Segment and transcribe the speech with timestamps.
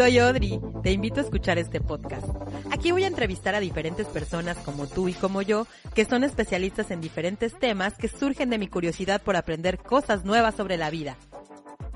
[0.00, 2.26] Soy Audrey, te invito a escuchar este podcast.
[2.70, 6.90] Aquí voy a entrevistar a diferentes personas como tú y como yo, que son especialistas
[6.90, 11.18] en diferentes temas que surgen de mi curiosidad por aprender cosas nuevas sobre la vida.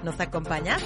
[0.03, 0.83] ¿Nos acompañas?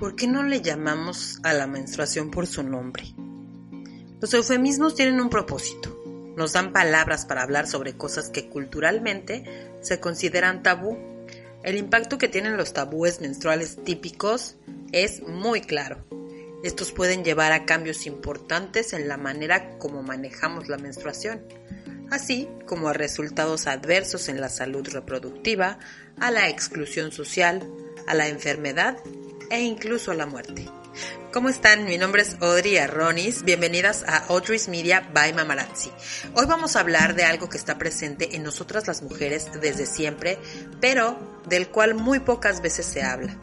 [0.00, 3.04] ¿Por qué no le llamamos a la menstruación por su nombre?
[4.18, 5.97] Los eufemismos tienen un propósito.
[6.38, 9.42] Nos dan palabras para hablar sobre cosas que culturalmente
[9.80, 10.96] se consideran tabú.
[11.64, 14.54] El impacto que tienen los tabúes menstruales típicos
[14.92, 15.98] es muy claro.
[16.62, 21.42] Estos pueden llevar a cambios importantes en la manera como manejamos la menstruación,
[22.08, 25.80] así como a resultados adversos en la salud reproductiva,
[26.20, 27.68] a la exclusión social,
[28.06, 28.96] a la enfermedad
[29.50, 30.68] e incluso a la muerte.
[31.32, 31.84] ¿Cómo están?
[31.84, 33.42] Mi nombre es Audrey Arronis.
[33.42, 35.90] Bienvenidas a Audrey's Media by Mamarazzi.
[36.34, 40.38] Hoy vamos a hablar de algo que está presente en nosotras las mujeres desde siempre,
[40.80, 43.36] pero del cual muy pocas veces se habla.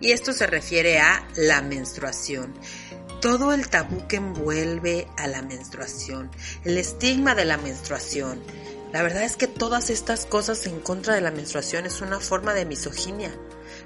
[0.00, 2.54] Y esto se refiere a la menstruación.
[3.20, 6.30] Todo el tabú que envuelve a la menstruación,
[6.64, 8.42] el estigma de la menstruación.
[8.92, 12.54] La verdad es que todas estas cosas en contra de la menstruación es una forma
[12.54, 13.30] de misoginia.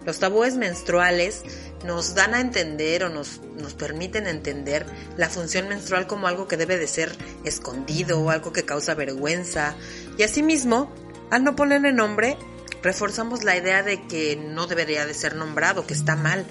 [0.05, 1.43] Los tabúes menstruales
[1.85, 6.57] nos dan a entender o nos, nos permiten entender la función menstrual como algo que
[6.57, 7.13] debe de ser
[7.45, 9.75] escondido o algo que causa vergüenza.
[10.17, 10.93] Y asimismo,
[11.31, 12.37] al no ponerle nombre,
[12.83, 16.45] reforzamos la idea de que no debería de ser nombrado, que está mal.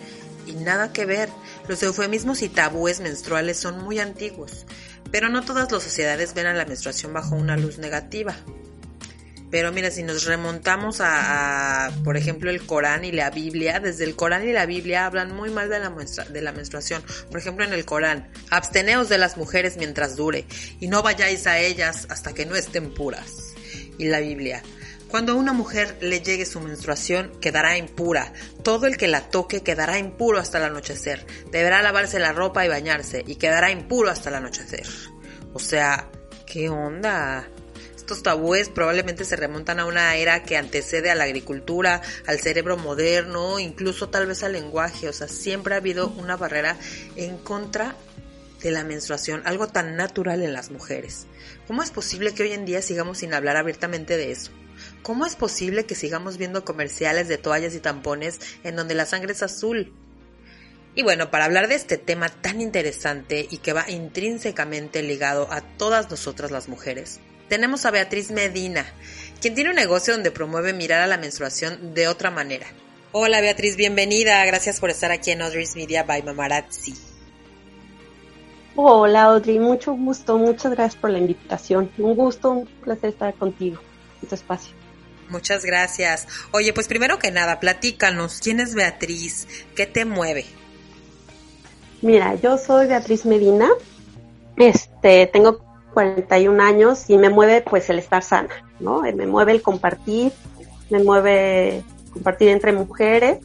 [0.46, 1.30] Y nada que ver.
[1.68, 4.66] Los eufemismos y tabúes menstruales son muy antiguos,
[5.12, 8.36] pero no todas las sociedades ven a la menstruación bajo una luz negativa.
[9.52, 14.16] Pero mira, si nos remontamos a, por ejemplo, el Corán y la Biblia, desde el
[14.16, 17.04] Corán y la Biblia hablan muy mal de la, de la menstruación.
[17.32, 20.46] Por ejemplo, en el Corán, absteneos de las mujeres mientras dure
[20.80, 23.56] y no vayáis a ellas hasta que no estén puras.
[23.98, 24.62] Y la Biblia,
[25.10, 28.32] cuando a una mujer le llegue su menstruación, quedará impura.
[28.64, 31.26] Todo el que la toque quedará impuro hasta el anochecer.
[31.52, 34.86] Deberá lavarse la ropa y bañarse, y quedará impuro hasta el anochecer.
[35.54, 36.10] O sea,
[36.46, 37.48] ¿qué onda?
[38.10, 42.76] Estos tabúes probablemente se remontan a una era que antecede a la agricultura, al cerebro
[42.76, 45.08] moderno, incluso tal vez al lenguaje.
[45.08, 46.76] O sea, siempre ha habido una barrera
[47.16, 47.96] en contra
[48.64, 51.28] de la menstruación, algo tan natural en las mujeres.
[51.68, 54.50] ¿Cómo es posible que hoy en día sigamos sin hablar abiertamente de eso?
[55.04, 59.34] ¿Cómo es posible que sigamos viendo comerciales de toallas y tampones en donde la sangre
[59.34, 59.94] es azul?
[60.96, 65.62] Y bueno, para hablar de este tema tan interesante y que va intrínsecamente ligado a
[65.62, 68.86] todas nosotras las mujeres, tenemos a Beatriz Medina,
[69.42, 72.68] quien tiene un negocio donde promueve mirar a la menstruación de otra manera.
[73.12, 74.46] Hola Beatriz, bienvenida.
[74.46, 76.94] Gracias por estar aquí en Audrey's Media by Mamarazzi.
[78.76, 81.92] Hola Audrey, mucho gusto, muchas gracias por la invitación.
[81.98, 83.82] Un gusto, un placer estar contigo
[84.22, 84.74] en tu espacio.
[85.30, 86.28] Muchas gracias.
[86.52, 89.48] Oye, pues primero que nada, platícanos, ¿quién es Beatriz?
[89.76, 90.46] ¿Qué te mueve?
[92.02, 93.70] Mira, yo soy Beatriz Medina.
[94.56, 99.02] Este, tengo 41 años y me mueve pues el estar sana, ¿no?
[99.02, 100.32] Me mueve el compartir,
[100.90, 103.40] me mueve compartir entre mujeres,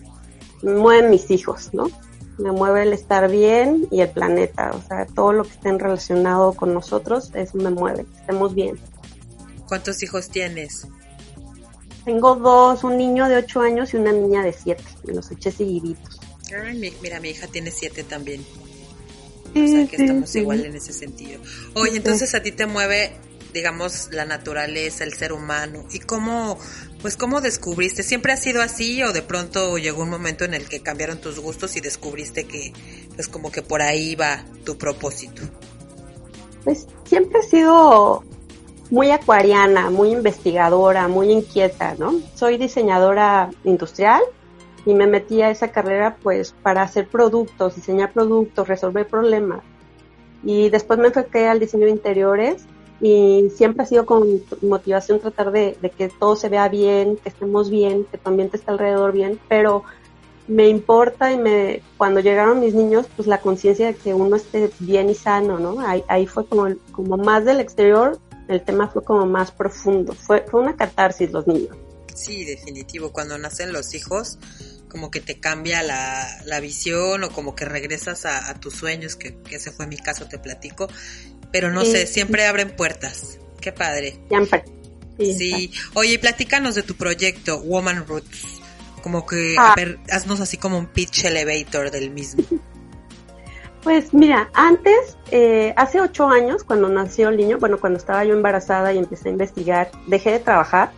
[0.62, 1.90] me mueven mis hijos, ¿no?
[2.38, 6.52] Me mueve el estar bien y el planeta, o sea, todo lo que esté relacionado
[6.52, 8.78] con nosotros, eso me mueve, que estemos bien.
[9.68, 10.88] ¿Cuántos hijos tienes?
[12.04, 15.50] Tengo dos, un niño de 8 años y una niña de 7, me los eché
[15.50, 16.20] seguiditos.
[16.54, 18.44] Ay, mira, mi hija tiene 7 también.
[19.54, 21.40] O sea que estamos igual en ese sentido.
[21.74, 23.12] Oye, entonces a ti te mueve,
[23.52, 25.84] digamos, la naturaleza, el ser humano.
[25.92, 26.58] ¿Y cómo,
[27.00, 28.02] pues cómo descubriste?
[28.02, 31.38] ¿Siempre ha sido así o de pronto llegó un momento en el que cambiaron tus
[31.38, 32.72] gustos y descubriste que,
[33.14, 35.42] pues como que por ahí va tu propósito?
[36.64, 38.24] Pues siempre he sido
[38.90, 42.20] muy acuariana, muy investigadora, muy inquieta, ¿no?
[42.34, 44.22] Soy diseñadora industrial
[44.86, 49.60] y me metí a esa carrera pues para hacer productos, diseñar productos, resolver problemas.
[50.42, 52.66] Y después me enfoqué al diseño de interiores
[53.00, 57.70] y siempre ha sido con motivación tratar de, que todo se vea bien, que estemos
[57.70, 59.84] bien, que tu ambiente esté alrededor bien, pero
[60.46, 64.70] me importa y me cuando llegaron mis niños pues la conciencia de que uno esté
[64.78, 65.80] bien y sano, ¿no?
[65.80, 70.44] Ahí, ahí fue como, como más del exterior, el tema fue como más profundo, fue,
[70.50, 71.74] fue una catarsis los niños.
[72.14, 74.38] Sí, definitivo, cuando nacen los hijos
[74.94, 79.36] como que te cambia la, la visión o como que regresas a, tus sueños, que,
[79.50, 80.86] ese fue mi caso, te platico.
[81.50, 83.40] Pero no sé, siempre abren puertas.
[83.60, 84.20] Qué padre.
[84.28, 84.64] Siempre.
[85.18, 85.72] Sí.
[85.94, 88.62] Oye, platícanos de tu proyecto, Woman Roots.
[89.02, 89.74] Como que, a ah.
[89.74, 92.44] ver, haznos así como un pitch elevator del mismo.
[93.82, 98.32] Pues mira, antes, eh, hace ocho años, cuando nació el niño, bueno, cuando estaba yo
[98.32, 100.90] embarazada y empecé a investigar, dejé de trabajar,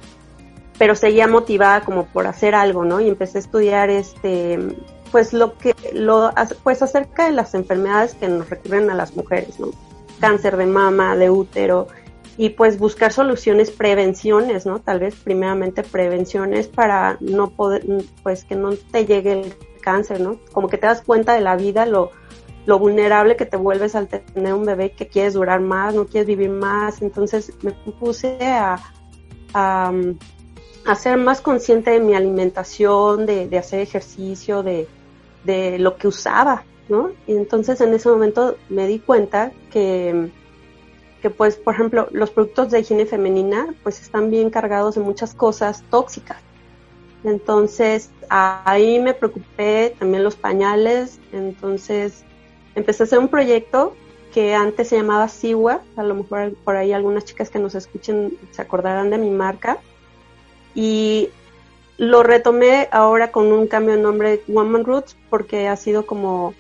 [0.79, 3.01] pero seguía motivada como por hacer algo, ¿no?
[3.01, 4.59] Y empecé a estudiar este,
[5.11, 6.33] pues lo que, lo,
[6.63, 9.71] pues acerca de las enfermedades que nos recurren a las mujeres, ¿no?
[10.21, 11.89] Cáncer de mama, de útero,
[12.39, 14.81] y pues buscar soluciones, prevenciones, ¿no?
[14.81, 17.85] Tal vez primeramente prevenciones para no poder,
[18.23, 20.39] pues que no te llegue el cáncer, ¿no?
[20.53, 22.11] Como que te das cuenta de la vida, lo,
[22.67, 26.27] lo vulnerable que te vuelves al tener un bebé que quieres durar más, no quieres
[26.27, 27.01] vivir más.
[27.01, 28.77] Entonces me puse a,
[29.55, 29.93] a,
[30.95, 34.87] ser más consciente de mi alimentación, de, hacer ejercicio, de,
[35.45, 37.11] de, lo que usaba, ¿no?
[37.27, 40.31] Y entonces en ese momento me di cuenta que,
[41.21, 45.35] que, pues, por ejemplo, los productos de higiene femenina, pues están bien cargados de muchas
[45.35, 46.39] cosas tóxicas.
[47.25, 52.25] Entonces ahí me preocupé, también los pañales, entonces
[52.75, 53.95] empecé a hacer un proyecto
[54.33, 58.37] que antes se llamaba Siwa, a lo mejor por ahí algunas chicas que nos escuchen
[58.51, 59.79] se acordarán de mi marca,
[60.77, 61.31] y
[61.99, 66.55] lo retomé ahora con un cambio de nombre Woman Roots porque ha sido como,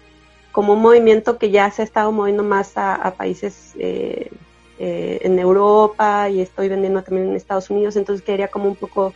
[0.50, 4.32] como un movimiento que ya se ha estado moviendo más a, países eh,
[4.80, 9.14] eh, en Europa y estoy vendiendo también en Estados Unidos, entonces quería como un poco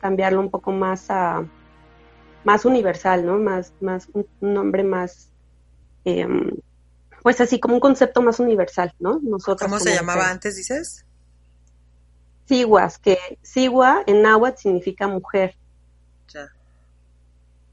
[0.00, 1.44] cambiarlo un poco más a
[2.42, 3.38] más universal, ¿no?
[3.38, 5.28] Más, más un nombre más
[6.08, 6.50] Em,
[7.22, 9.20] pues así como un concepto más universal, ¿no?
[9.22, 11.04] Nosotros ¿Cómo se llamaba antes, dices?
[12.48, 15.54] Siguas, que Sigua en náhuatl significa mujer.
[16.32, 16.52] Ya.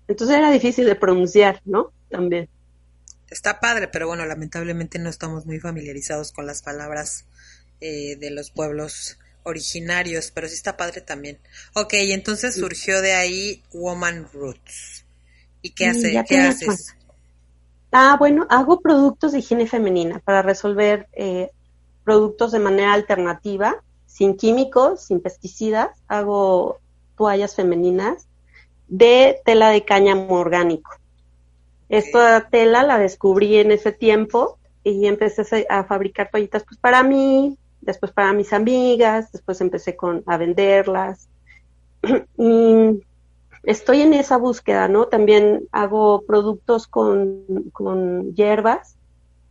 [0.08, 1.92] Entonces era difícil de pronunciar, ¿no?
[2.10, 2.50] También.
[3.30, 7.26] Está padre, pero bueno, lamentablemente no estamos muy familiarizados con las palabras
[7.82, 11.40] eh, de los pueblos originarios, pero sí está padre también.
[11.74, 15.06] Ok, entonces surgió de ahí Woman Roots.
[15.62, 16.96] ¿Y qué, hace, ¿qué haces?
[17.92, 21.50] Ah, bueno, hago productos de higiene femenina para resolver eh,
[22.04, 23.84] productos de manera alternativa,
[24.16, 25.90] sin químicos, sin pesticidas.
[26.08, 26.78] Hago
[27.18, 28.30] toallas femeninas
[28.88, 30.90] de tela de cáñamo orgánico.
[31.90, 37.58] Esta tela la descubrí en ese tiempo y empecé a fabricar toallitas pues para mí,
[37.82, 41.28] después para mis amigas, después empecé con a venderlas.
[42.38, 43.02] y
[43.64, 45.08] estoy en esa búsqueda, ¿no?
[45.08, 48.95] También hago productos con, hierbas,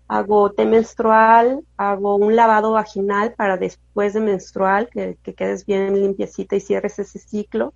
[0.08, 6.56] hago té menstrual, hago un lavado vaginal para después de menstrual, que, quedes bien limpiecita
[6.56, 7.72] y cierres ese ciclo.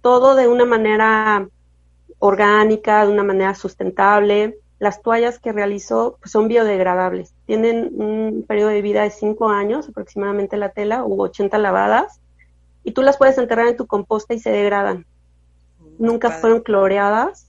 [0.00, 1.48] Todo de una manera
[2.18, 4.58] orgánica, de una manera sustentable.
[4.78, 7.34] Las toallas que realizo pues, son biodegradables.
[7.46, 12.20] Tienen un periodo de vida de 5 años aproximadamente la tela, u 80 lavadas,
[12.84, 15.04] y tú las puedes enterrar en tu composta y se degradan
[15.98, 17.48] nunca fueron cloreadas.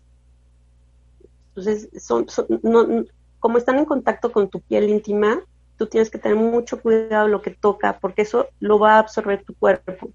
[1.49, 2.25] Entonces, son,
[2.63, 3.05] no,
[3.39, 5.41] como están en contacto con tu piel íntima,
[5.77, 9.43] tú tienes que tener mucho cuidado lo que toca, porque eso lo va a absorber
[9.43, 10.11] tu cuerpo.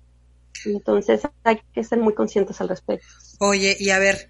[0.67, 3.07] Entonces, hay que ser muy conscientes al respecto.
[3.41, 4.29] Oye, y a ver,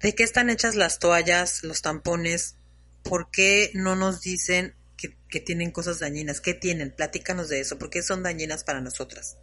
[0.00, 2.56] ¿de qué están hechas las toallas, los tampones?
[3.02, 6.40] ¿Por qué no nos dicen que, que tienen cosas dañinas?
[6.40, 6.94] ¿Qué tienen?
[6.94, 7.78] Platícanos de eso.
[7.78, 9.38] ¿Por qué son dañinas para nosotras?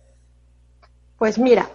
[1.18, 1.72] Pues mira,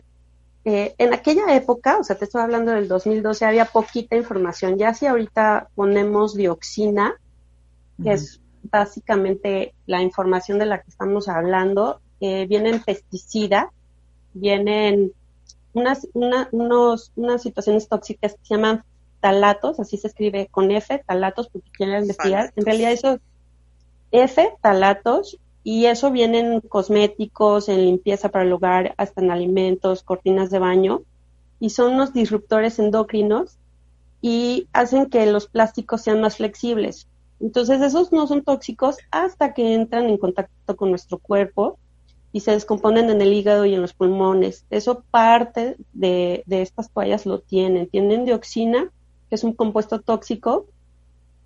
[0.65, 4.79] eh, en aquella época, o sea, te estoy hablando del 2012, había poquita información.
[4.79, 7.15] Ya si ahorita ponemos dioxina,
[8.03, 13.67] que es básicamente la información de la que estamos hablando, eh, vienen pesticidas,
[14.35, 15.13] vienen
[15.73, 18.85] unas, unos, unas situaciones tóxicas que se llaman
[19.21, 22.53] talatos, así se escribe con F, talatos, porque quieren investigar.
[22.55, 23.19] En realidad eso,
[24.13, 30.03] F, talatos, y eso viene en cosméticos, en limpieza para el hogar, hasta en alimentos,
[30.03, 31.03] cortinas de baño,
[31.61, 33.59] y son unos disruptores endocrinos
[34.21, 37.09] y hacen que los plásticos sean más flexibles.
[37.41, 41.79] Entonces esos no son tóxicos hasta que entran en contacto con nuestro cuerpo
[42.33, 44.65] y se descomponen en el hígado y en los pulmones.
[44.71, 47.89] Eso parte de, de estas toallas lo tienen.
[47.89, 48.91] Tienen dioxina,
[49.29, 50.67] que es un compuesto tóxico,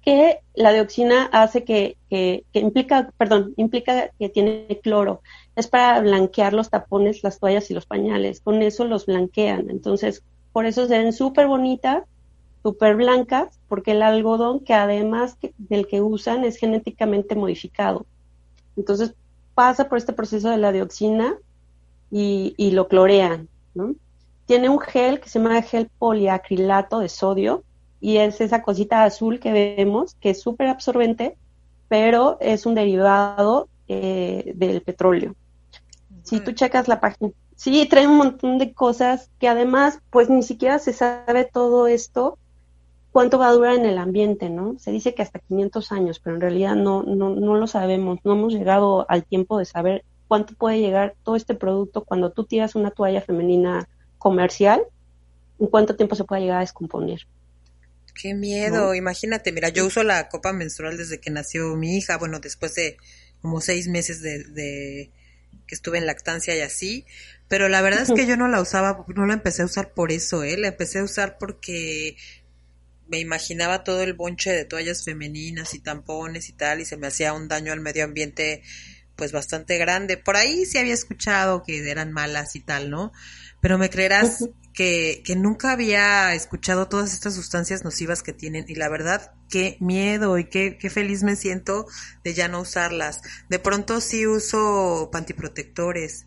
[0.07, 5.21] que la dioxina hace que, que, implica, perdón, implica que tiene cloro.
[5.57, 8.41] Es para blanquear los tapones, las toallas y los pañales.
[8.41, 9.69] Con eso los blanquean.
[9.69, 10.23] Entonces,
[10.53, 12.05] por eso se ven súper bonitas,
[12.63, 18.07] súper blancas, porque el algodón, que además del que usan, es genéticamente modificado.
[18.77, 19.13] Entonces,
[19.57, 21.35] pasa por este proceso de la dioxina
[22.13, 23.97] y, y lo clorean, ¿no?
[24.47, 27.65] Tiene un gel que se llama gel poliacrilato de sodio,
[28.01, 31.37] y es esa cosita azul que vemos, que es súper absorbente,
[31.89, 35.35] pero es un derivado eh, del petróleo.
[36.23, 40.43] Si tú checas la página, sí, trae un montón de cosas que además, pues ni
[40.43, 42.39] siquiera se sabe todo esto,
[43.13, 44.79] cuánto va a durar en el ambiente, ¿no?
[44.79, 48.33] Se dice que hasta 500 años, pero en realidad no, no, no lo sabemos, no
[48.33, 52.75] hemos llegado al tiempo de saber cuánto puede llegar todo este producto cuando tú tiras
[52.75, 53.89] una toalla femenina
[54.19, 54.83] comercial,
[55.59, 57.27] en cuánto tiempo se puede llegar a descomponer.
[58.21, 62.41] Qué miedo, imagínate, mira, yo uso la copa menstrual desde que nació mi hija, bueno,
[62.41, 62.97] después de
[63.43, 65.11] como seis meses de, de
[65.67, 67.05] que estuve en lactancia y así,
[67.49, 70.13] pero la verdad es que yo no la usaba, no la empecé a usar por
[70.13, 70.57] eso, ¿eh?
[70.57, 72.17] La empecé a usar porque
[73.09, 77.07] me imaginaba todo el bonche de toallas femeninas y tampones y tal, y se me
[77.07, 78.63] hacía un daño al medio ambiente
[79.15, 80.17] pues bastante grande.
[80.17, 83.13] Por ahí sí había escuchado que eran malas y tal, ¿no?
[83.61, 84.45] Pero me creerás
[84.77, 89.77] que, que nunca había escuchado todas estas sustancias nocivas que tienen y la verdad, qué
[89.81, 91.87] miedo y qué, qué feliz me siento
[92.23, 93.23] de ya no usarlas.
[93.49, 96.27] De pronto sí uso pantiprotectores.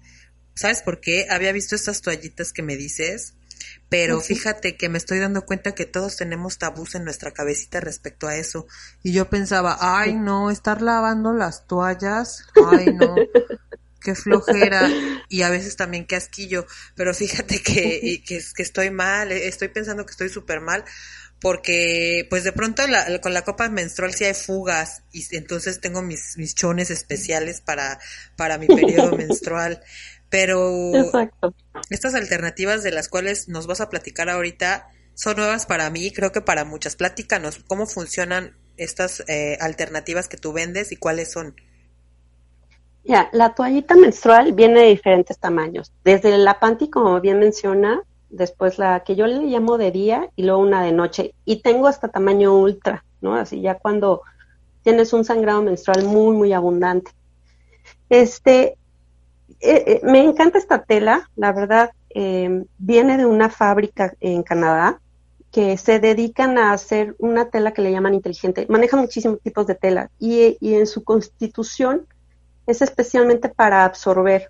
[0.55, 1.27] ¿Sabes por qué?
[1.29, 3.35] Había visto estas toallitas que me dices
[3.89, 8.27] pero fíjate que me estoy dando cuenta que todos tenemos tabús en nuestra cabecita respecto
[8.27, 8.67] a eso.
[9.01, 13.15] Y yo pensaba, ay no, estar lavando las toallas, ay no,
[14.13, 14.89] qué flojera.
[15.31, 16.65] Y a veces también qué asquillo.
[16.95, 20.83] Pero fíjate que, que, que estoy mal, estoy pensando que estoy súper mal.
[21.39, 22.83] Porque, pues de pronto
[23.21, 27.99] con la copa menstrual sí hay fugas y entonces tengo mis, mis chones especiales para,
[28.35, 29.81] para mi periodo menstrual.
[30.29, 30.91] Pero
[31.89, 36.31] estas alternativas de las cuales nos vas a platicar ahorita son nuevas para mí, creo
[36.31, 36.95] que para muchas.
[36.95, 41.55] Platícanos cómo funcionan estas eh, alternativas que tú vendes y cuáles son.
[43.03, 45.91] Ya, la toallita menstrual viene de diferentes tamaños.
[46.03, 50.43] Desde la panty, como bien menciona, después la que yo le llamo de día y
[50.43, 51.33] luego una de noche.
[51.45, 53.35] Y tengo hasta tamaño ultra, ¿no?
[53.35, 54.21] Así ya cuando
[54.83, 57.11] tienes un sangrado menstrual muy, muy abundante.
[58.09, 58.77] Este,
[59.59, 65.01] eh, eh, me encanta esta tela, la verdad, eh, viene de una fábrica en Canadá
[65.51, 68.67] que se dedican a hacer una tela que le llaman inteligente.
[68.69, 72.05] Maneja muchísimos tipos de tela y en su constitución
[72.69, 74.49] es especialmente para absorber.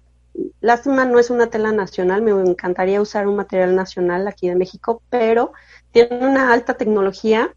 [0.62, 5.02] Lástima, no es una tela nacional, me encantaría usar un material nacional aquí de México,
[5.10, 5.54] pero
[5.92, 7.54] tiene una alta tecnología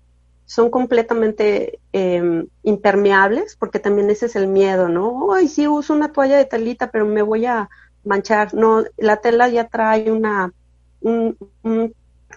[0.53, 5.33] son completamente em, impermeables, porque también ese es el miedo, ¿no?
[5.33, 7.71] Ay, sí, uso una toalla de telita, pero me voy a
[8.05, 8.53] manchar.
[8.53, 10.53] No, la tela ya trae una,
[11.01, 11.39] un,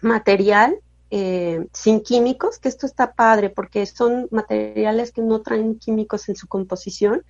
[0.01, 0.77] material
[1.09, 6.37] eh, sin químicos, que esto está padre, porque son materiales que no traen químicos en
[6.37, 7.21] su composición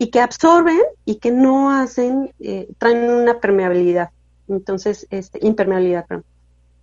[0.00, 4.08] y que absorben y que no hacen, eh, traen una permeabilidad.
[4.48, 6.24] Entonces, este, impermeabilidad, perdón.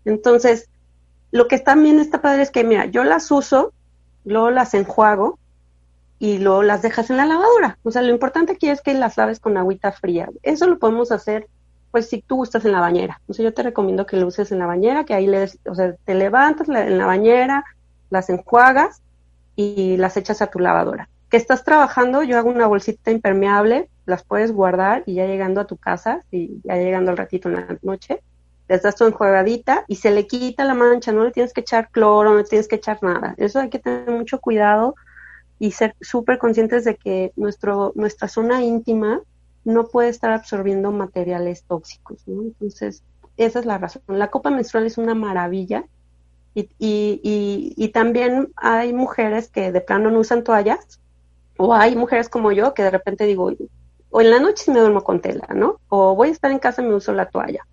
[0.06, 0.70] Entonces,
[1.32, 3.74] lo que también está padre es que, mira, yo las uso,
[4.24, 5.40] luego las enjuago
[6.20, 7.80] y luego las dejas en la lavadora.
[7.82, 10.30] O sea, lo importante aquí es que las laves con agüita fría.
[10.44, 11.48] Eso lo podemos hacer,
[11.90, 13.20] pues, si tú gustas en la bañera.
[13.28, 15.74] O sea, yo te recomiendo que lo uses en la bañera, que ahí le, o
[15.74, 17.66] sea, te levantas en la bañera,
[18.12, 19.02] las enjuagas
[19.56, 21.10] y las echas a tu lavadora.
[21.30, 25.68] Que estás trabajando, yo hago una bolsita impermeable, las puedes guardar y ya llegando a
[25.68, 28.22] tu casa, y ya llegando al ratito en la noche,
[28.70, 31.90] les das tu enjuagadita y se le quita la mancha, no le tienes que echar
[31.90, 33.34] cloro, no le tienes que echar nada.
[33.38, 34.96] Eso hay que tener mucho cuidado
[35.60, 39.22] y ser súper conscientes de que nuestro, nuestra zona íntima
[39.64, 42.42] no puede estar absorbiendo materiales tóxicos, ¿no?
[42.42, 43.04] Entonces,
[43.38, 44.02] esa es la razón.
[44.08, 45.86] La copa menstrual es una maravilla
[46.54, 51.00] y, y, y, también hay mujeres que de plano no usan toallas
[51.58, 53.52] o hay mujeres como yo que de repente digo,
[54.10, 55.80] o en la noche me duermo con tela, ¿no?
[55.90, 57.66] O voy a estar en casa y me uso la toalla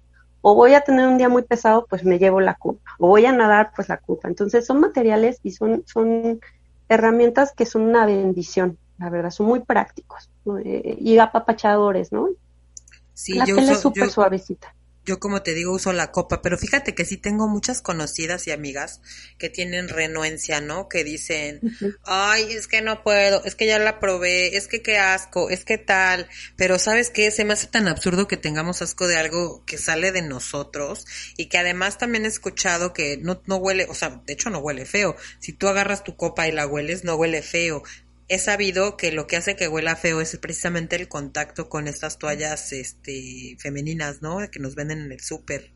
[0.46, 3.24] o voy a tener un día muy pesado, pues me llevo la culpa, o voy
[3.24, 4.28] a nadar, pues la culpa.
[4.28, 6.38] Entonces son materiales y son, son
[6.86, 10.28] herramientas que son una bendición, la verdad, son muy prácticos
[10.62, 12.28] eh, y apapachadores, ¿no?
[13.14, 14.74] Sí, la yo es súper suavecita
[15.04, 18.52] yo como te digo uso la copa, pero fíjate que sí tengo muchas conocidas y
[18.52, 19.00] amigas
[19.38, 20.88] que tienen renuencia, ¿no?
[20.88, 21.60] Que dicen,
[22.04, 25.64] ay, es que no puedo, es que ya la probé, es que qué asco, es
[25.64, 27.30] que tal, pero ¿sabes qué?
[27.30, 31.06] Se me hace tan absurdo que tengamos asco de algo que sale de nosotros
[31.36, 34.58] y que además también he escuchado que no, no huele, o sea, de hecho no
[34.58, 35.16] huele feo.
[35.38, 37.82] Si tú agarras tu copa y la hueles, no huele feo
[38.28, 42.18] he sabido que lo que hace que huela feo es precisamente el contacto con estas
[42.18, 44.38] toallas este, femeninas, ¿no?
[44.50, 45.72] Que nos venden en el súper,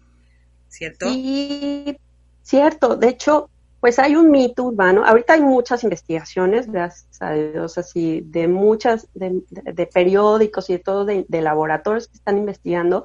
[0.69, 1.13] ¿cierto?
[1.13, 1.97] Sí,
[2.43, 2.97] cierto.
[2.97, 3.51] De hecho,
[3.81, 5.05] pues hay un mito urbano.
[5.05, 11.05] Ahorita hay muchas investigaciones, gracias a Dios, así, de muchas, de, periódicos y de todo,
[11.05, 13.05] de, de, laboratorios que están investigando,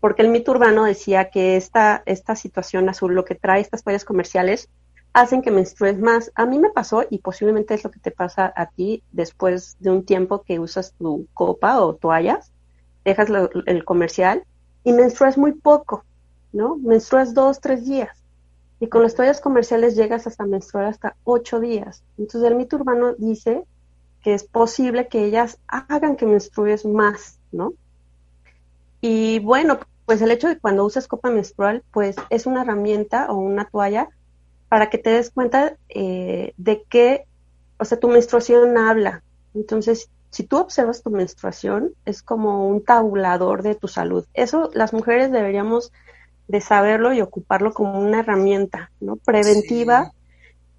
[0.00, 4.04] porque el mito urbano decía que esta, esta situación azul, lo que trae estas toallas
[4.04, 4.68] comerciales,
[5.12, 6.32] hacen que menstrues más.
[6.34, 9.90] A mí me pasó y posiblemente es lo que te pasa a ti después de
[9.90, 12.50] un tiempo que usas tu copa o toallas,
[13.04, 13.28] dejas
[13.66, 14.44] el comercial
[14.84, 16.04] y menstruas muy poco,
[16.52, 16.76] ¿no?
[16.76, 18.16] Menstruas dos, tres días.
[18.80, 22.02] Y con las toallas comerciales llegas hasta menstruar hasta ocho días.
[22.18, 23.64] Entonces el mito urbano dice
[24.22, 27.74] que es posible que ellas hagan que menstrues más, ¿no?
[29.00, 33.36] Y bueno, pues el hecho de cuando usas copa menstrual, pues es una herramienta o
[33.36, 34.08] una toalla
[34.72, 37.26] para que te des cuenta eh, de que,
[37.76, 39.22] o sea, tu menstruación habla.
[39.54, 44.24] Entonces, si tú observas tu menstruación, es como un tabulador de tu salud.
[44.32, 45.92] Eso las mujeres deberíamos
[46.48, 49.16] de saberlo y ocuparlo como una herramienta, ¿no?
[49.16, 50.12] Preventiva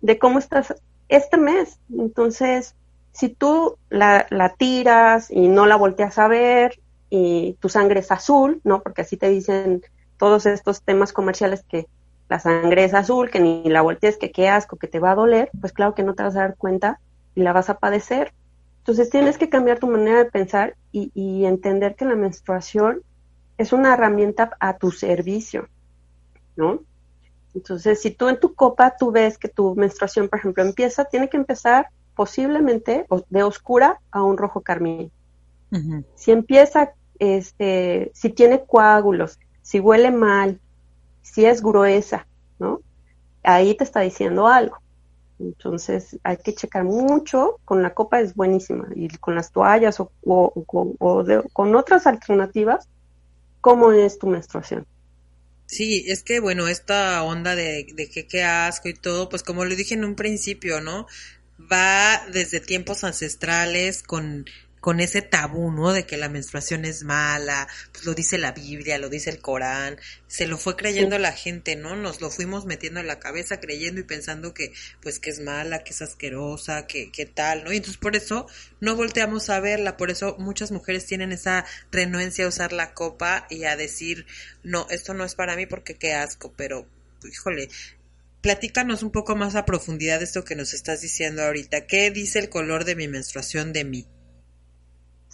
[0.02, 0.74] de cómo estás
[1.08, 1.78] este mes.
[1.96, 2.74] Entonces,
[3.12, 6.80] si tú la, la, tiras y no la volteas a ver
[7.12, 8.82] y tu sangre es azul, ¿no?
[8.82, 9.84] Porque así te dicen
[10.18, 11.86] todos estos temas comerciales que
[12.30, 15.16] la sangre es azul, que ni la voltees, que qué asco, que te va a
[15.16, 17.00] doler, pues claro que no te vas a dar cuenta
[17.36, 18.34] y la vas a padecer.
[18.80, 23.02] Entonces tienes que cambiar tu manera de pensar y, y entender que la menstruación
[23.58, 25.68] es una herramienta a tu servicio,
[26.56, 26.80] ¿no?
[27.54, 31.30] Entonces, si tú en tu copa tú ves que tu menstruación, por ejemplo, empieza, tiene
[31.30, 35.12] que empezar posiblemente de oscura a un rojo carmín.
[36.14, 40.60] Si empieza, este, si tiene coágulos, si huele mal,
[41.24, 42.28] si es gruesa,
[42.60, 42.82] ¿no?
[43.44, 44.78] Ahí te está diciendo algo.
[45.40, 50.12] Entonces hay que checar mucho, con la copa es buenísima y con las toallas o,
[51.52, 52.88] con otras alternativas,
[53.60, 54.86] cómo es tu menstruación.
[55.66, 59.66] Sí, es que bueno, esta onda de, de que qué asco y todo, pues como
[59.66, 61.08] lo dije en un principio, ¿no?
[61.72, 64.46] Va desde tiempos ancestrales con
[64.84, 65.94] con ese tabú, ¿no?
[65.94, 69.98] De que la menstruación es mala, pues lo dice la Biblia, lo dice el Corán,
[70.28, 71.96] se lo fue creyendo la gente, ¿no?
[71.96, 75.86] Nos lo fuimos metiendo en la cabeza creyendo y pensando que, pues que es mala,
[75.86, 77.72] que es asquerosa, que, que tal, ¿no?
[77.72, 78.46] Y entonces por eso
[78.82, 83.48] no volteamos a verla, por eso muchas mujeres tienen esa renuencia a usar la copa
[83.50, 84.26] y a decir,
[84.64, 86.86] no, esto no es para mí porque qué asco, pero,
[87.24, 87.70] híjole,
[88.42, 91.88] platícanos un poco más a profundidad de esto que nos estás diciendo ahorita.
[91.88, 94.08] ¿Qué dice el color de mi menstruación de mí?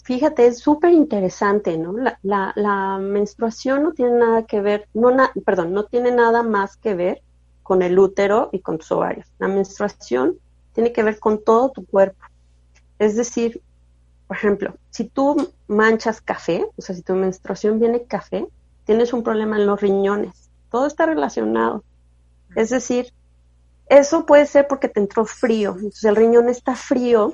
[0.04, 1.94] Fíjate, es súper interesante, ¿no?
[2.24, 5.12] La, menstruación no tiene nada que ver, no
[5.46, 7.22] perdón, no tiene nada más que ver
[7.64, 9.28] con el útero y con tus ovarios.
[9.38, 10.38] La menstruación
[10.74, 12.26] tiene que ver con todo tu cuerpo.
[12.98, 13.62] Es decir,
[14.28, 18.48] por ejemplo, si tú manchas café, o sea, si tu menstruación viene café,
[18.86, 20.50] tienes un problema en los riñones.
[20.72, 21.84] Todo está relacionado.
[22.56, 23.14] Es decir,
[23.88, 25.74] eso puede ser porque te entró frío.
[25.76, 27.34] Entonces el riñón está frío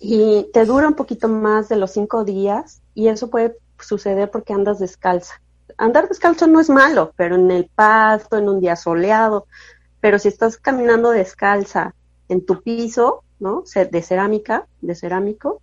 [0.00, 4.54] y te dura un poquito más de los cinco días y eso puede suceder porque
[4.54, 5.40] andas descalza.
[5.76, 9.46] Andar descalzo no es malo, pero en el pasto, en un día soleado,
[10.00, 11.94] pero si estás caminando descalza
[12.28, 13.64] en tu piso, ¿no?
[13.74, 15.60] De cerámica, de cerámico,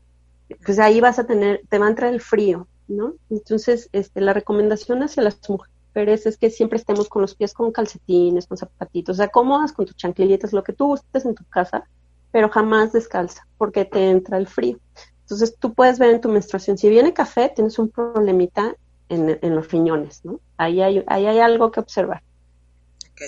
[0.63, 3.13] pues ahí vas a tener, te va a entrar el frío, ¿no?
[3.30, 7.71] Entonces, este, la recomendación hacia las mujeres es que siempre estemos con los pies con
[7.71, 11.88] calcetines, con zapatitos, o sea, con tus chanclilletas, lo que tú gustes en tu casa,
[12.31, 14.79] pero jamás descalza porque te entra el frío.
[15.21, 18.75] Entonces tú puedes ver en tu menstruación, si viene café, tienes un problemita
[19.09, 20.39] en, los riñones, ¿no?
[20.57, 22.23] Ahí hay, ahí hay algo que observar.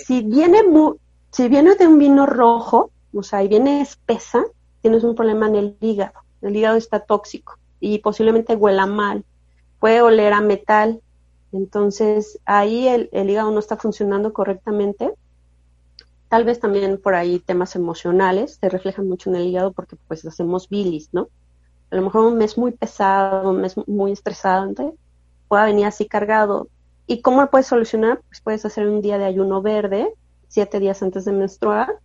[0.06, 0.62] Si, viene
[1.30, 4.44] si viene de un vino rojo, o sea, y viene espesa,
[4.82, 6.20] tienes un problema en el hígado.
[6.42, 9.24] El hígado está tóxico y posiblemente huela mal.
[9.78, 11.02] Puede oler a metal.
[11.52, 15.12] Entonces ahí el hígado no está funcionando correctamente
[16.30, 20.24] Tal vez también por ahí temas emocionales se reflejan mucho en el hígado porque pues
[20.24, 21.28] hacemos bilis, ¿no?
[21.90, 24.92] A lo mejor un mes muy pesado, un mes muy estresante,
[25.48, 26.68] pueda venir así cargado.
[27.08, 28.20] ¿Y cómo lo puedes solucionar?
[28.28, 30.14] Pues puedes hacer un día de ayuno verde,
[30.46, 31.98] siete días antes de menstruar,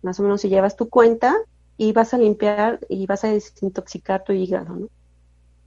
[0.00, 1.36] más o menos si llevas tu cuenta
[1.76, 4.88] y vas a limpiar y vas a desintoxicar tu hígado, ¿no?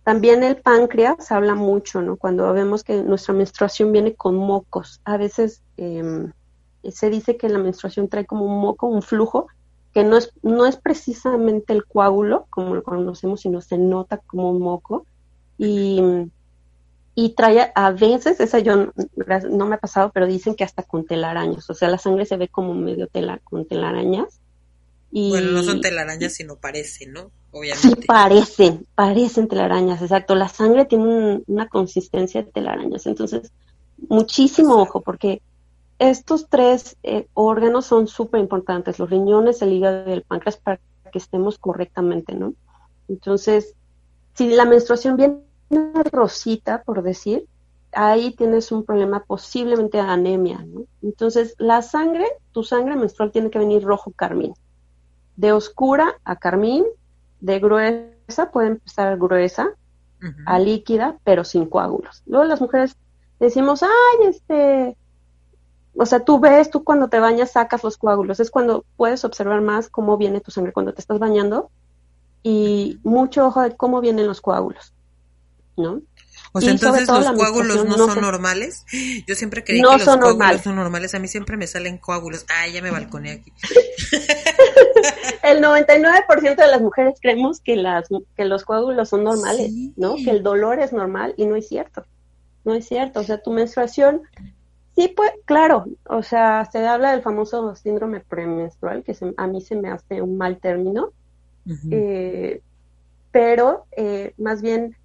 [0.03, 2.17] También el páncreas habla mucho, ¿no?
[2.17, 6.31] Cuando vemos que nuestra menstruación viene con mocos, a veces eh,
[6.91, 9.47] se dice que la menstruación trae como un moco, un flujo,
[9.93, 14.51] que no es, no es precisamente el coágulo, como lo conocemos, sino se nota como
[14.51, 15.05] un moco.
[15.57, 16.01] Y,
[17.15, 21.05] y trae a veces, esa yo no, me ha pasado, pero dicen que hasta con
[21.05, 24.39] telarañas, o sea, la sangre se ve como medio tela, con telarañas.
[25.11, 27.31] Y, bueno, no son telarañas, sino parecen, ¿no?
[27.51, 28.01] Obviamente.
[28.01, 30.35] Sí, parecen, parecen telarañas, exacto.
[30.35, 33.51] La sangre tiene una consistencia de telarañas, entonces,
[34.07, 35.41] muchísimo ojo, porque
[35.99, 40.79] estos tres eh, órganos son súper importantes, los riñones, el hígado y el páncreas, para
[41.11, 42.53] que estemos correctamente, ¿no?
[43.09, 43.75] Entonces,
[44.33, 45.41] si la menstruación viene
[46.11, 47.45] rosita, por decir,
[47.91, 50.85] ahí tienes un problema posiblemente de anemia, ¿no?
[51.01, 54.53] Entonces, la sangre, tu sangre menstrual tiene que venir rojo carmín.
[55.35, 56.85] De oscura a carmín,
[57.41, 59.69] de gruesa, puede empezar gruesa,
[60.45, 62.23] a líquida, pero sin coágulos.
[62.25, 62.97] Luego las mujeres
[63.39, 64.97] decimos, ay, este,
[65.95, 69.61] o sea, tú ves, tú cuando te bañas sacas los coágulos, es cuando puedes observar
[69.61, 71.69] más cómo viene tu sangre cuando te estás bañando
[72.43, 74.93] y mucho ojo de cómo vienen los coágulos,
[75.75, 76.01] ¿no?
[76.51, 78.85] O sea, entonces los coágulos no, son, normales.
[79.27, 81.13] Yo siempre creí que los coágulos son normales.
[81.13, 82.45] A mí siempre me salen coágulos.
[82.49, 83.53] Ah, ya me balconé aquí.
[85.43, 90.15] el 99% de las mujeres creemos que, las, que los coágulos son normales, ¿no?
[90.15, 92.05] Que el dolor es normal y no es cierto.
[92.63, 93.19] No es cierto.
[93.19, 94.23] O sea, tu menstruación,
[94.99, 95.85] sí, pues, claro.
[96.05, 100.37] O sea, se habla del famoso síndrome premenstrual, que a mí se me hace un
[100.37, 101.11] mal término.
[101.91, 102.61] eh,
[103.31, 104.95] pero eh, más bien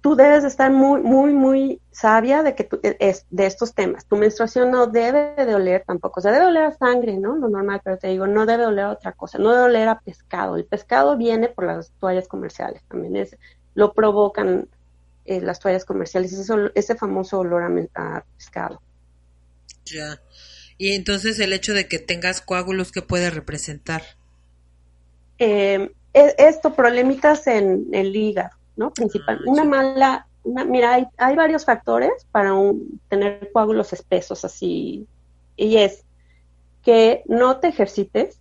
[0.00, 2.68] tú debes estar muy, muy, muy sabia de que
[2.98, 4.06] es, de estos temas.
[4.06, 7.36] Tu menstruación no debe de oler tampoco, o sea, debe oler a sangre, ¿no?
[7.36, 10.00] Lo normal, pero te digo, no debe oler a otra cosa, no debe oler a
[10.00, 10.56] pescado.
[10.56, 13.36] El pescado viene por las toallas comerciales, también es,
[13.74, 14.68] lo provocan
[15.30, 17.62] eh, las toallas comerciales, ese, ese famoso olor
[17.94, 18.82] a, pescado.
[19.84, 20.20] Ya.
[20.76, 24.02] Y entonces el hecho de que tengas coágulos, ¿qué puede representar?
[25.38, 28.92] Eh, esto, problemitas en el hígado ¿no?
[28.92, 29.38] Principal.
[29.38, 32.52] Ah, una mala, mira, hay, hay, varios factores para
[33.08, 35.06] tener coágulos espesos así,
[35.56, 36.02] y es
[36.82, 38.39] que no te ejercites,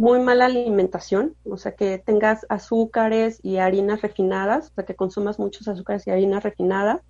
[0.00, 5.38] muy mala alimentación, o sea, que tengas azúcares y harinas refinadas, o sea, que consumas
[5.38, 7.02] muchos azúcares y harinas refinadas,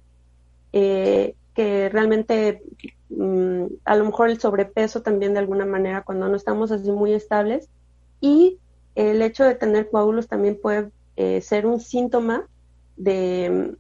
[0.72, 2.64] eh, que realmente
[3.11, 7.12] mm, a lo mejor el sobrepeso también de alguna manera cuando no estamos así muy
[7.12, 7.68] estables
[8.20, 8.59] y
[8.96, 12.48] el hecho de tener coágulos también puede eh, ser un síntoma
[12.96, 13.76] de,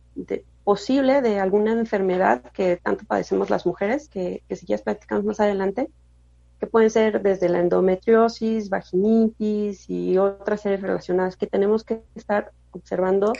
[0.62, 5.90] posible de alguna enfermedad que tanto padecemos las mujeres, que, si quieres platicamos más adelante,
[6.60, 12.52] que pueden ser desde la endometriosis, vaginitis y otras series relacionadas que tenemos que estar
[12.72, 13.32] observando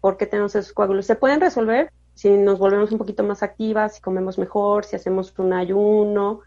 [0.00, 1.04] por qué tenemos esos coágulos.
[1.04, 5.34] Se pueden resolver si nos volvemos un poquito más activas, si comemos mejor, si hacemos
[5.36, 6.40] un ayuno,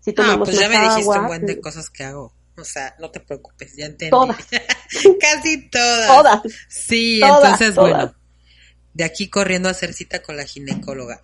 [0.00, 2.34] si tomamos pues ya me dijiste un buen de cosas que hago.
[2.56, 4.10] O sea, no te preocupes, ya entendí.
[4.10, 4.36] Todas.
[5.20, 6.06] Casi todas.
[6.08, 6.42] Todas.
[6.68, 8.12] Sí, entonces, bueno,
[8.94, 11.20] de aquí corriendo a hacer cita con la ginecóloga.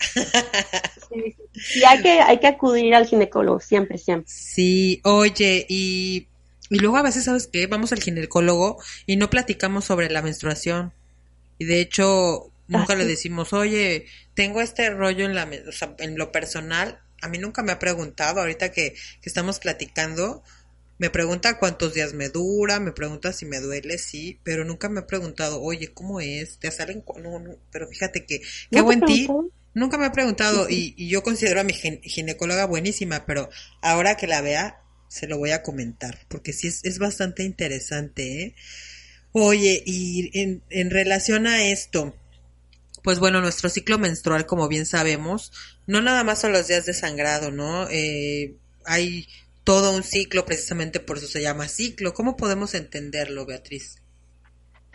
[1.09, 4.29] sí, sí, hay que, hay que acudir al ginecólogo, siempre, siempre.
[4.29, 6.27] Sí, oye, y,
[6.69, 7.69] y luego a veces, ¿sabes qué?
[7.69, 10.93] Vamos al ginecólogo y no platicamos sobre la menstruación.
[11.59, 16.19] Y de hecho, nunca le decimos, oye, tengo este rollo en, la, o sea, en
[16.19, 17.01] lo personal.
[17.23, 20.43] A mí nunca me ha preguntado, ahorita que, que estamos platicando,
[21.01, 25.01] me pregunta cuántos días me dura, me pregunta si me duele, sí, pero nunca me
[25.01, 26.59] ha preguntado, oye, ¿cómo es?
[26.59, 27.03] ¿Te salen?
[27.23, 29.27] No, no, pero fíjate que, qué buen ti.
[29.73, 33.49] Nunca me ha preguntado y, y, yo considero a mi ginecóloga buenísima, pero
[33.81, 38.43] ahora que la vea, se lo voy a comentar, porque sí es, es bastante interesante,
[38.43, 38.55] ¿eh?
[39.33, 42.15] Oye, y en, en relación a esto,
[43.03, 45.51] pues bueno, nuestro ciclo menstrual, como bien sabemos,
[45.87, 47.89] no nada más son los días de sangrado, ¿no?
[47.89, 49.27] Eh, hay
[49.65, 52.13] todo un ciclo, precisamente por eso se llama ciclo.
[52.13, 54.03] ¿Cómo podemos entenderlo, Beatriz?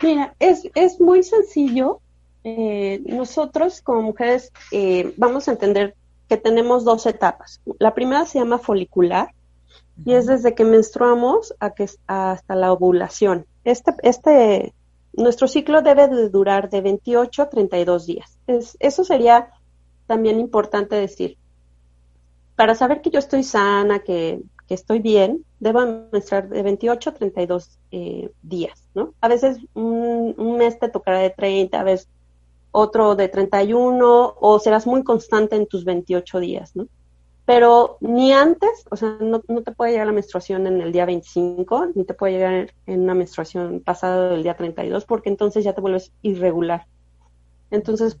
[0.02, 2.00] Mira, es, es muy sencillo.
[2.44, 5.96] Eh, nosotros como mujeres eh, vamos a entender
[6.28, 7.60] que tenemos dos etapas.
[7.78, 9.30] La primera se llama folicular
[10.04, 13.46] y es desde que menstruamos a que, hasta la ovulación.
[13.64, 14.74] Este, este,
[15.12, 18.38] nuestro ciclo debe de durar de 28 a 32 días.
[18.46, 19.50] Es, eso sería
[20.06, 21.38] también importante decir.
[22.54, 25.80] Para saber que yo estoy sana, que que estoy bien, debo
[26.12, 29.14] menstruar de 28 a 32 eh, días, ¿no?
[29.20, 32.08] A veces un, mes te tocará de 30, a veces
[32.72, 36.88] otro de 31, o serás muy constante en tus 28 días, ¿no?
[37.46, 41.92] Pero ni antes, o sea, no, te puede llegar la menstruación en el día 25,
[41.94, 45.80] ni te puede llegar en una menstruación pasada del día 32, porque entonces ya te
[45.80, 46.86] vuelves irregular.
[47.70, 48.18] Entonces,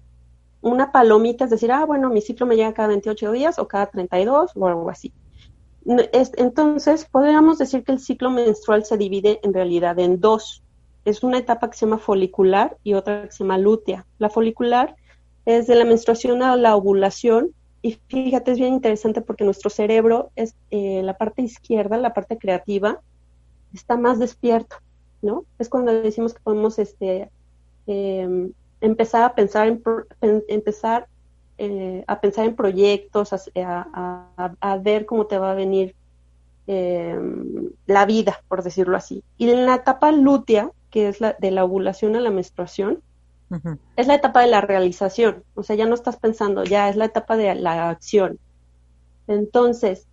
[0.60, 3.86] una palomita es decir, ah, bueno, mi ciclo me llega cada 28 días o cada
[3.86, 5.12] 32 o algo así.
[5.86, 10.62] Entonces, podríamos decir que el ciclo menstrual se divide en realidad en dos.
[11.04, 14.04] Es una etapa que se llama folicular y otra que se llama lútea.
[14.18, 14.96] La folicular
[15.44, 20.30] es de la menstruación a la ovulación y fíjate, es bien interesante porque nuestro cerebro
[20.34, 23.00] es eh, la parte izquierda, la parte creativa,
[23.72, 24.76] está más despierto,
[25.22, 25.44] ¿no?
[25.60, 27.30] Es cuando decimos que podemos este,
[27.86, 29.80] em, empezar a pensar en,
[30.48, 31.06] empezar
[31.58, 35.94] eh, a pensar en proyectos, a, ver cómo te va a venir
[36.66, 37.18] eh,
[37.86, 39.22] la vida, por decirlo así.
[39.38, 43.02] Y en la etapa lútea, que es la de la ovulación a la menstruación,
[43.96, 45.44] es la etapa de la realización.
[45.54, 48.38] O sea, ya no estás pensando, ya es la etapa de la acción.
[49.28, 50.06] Entonces,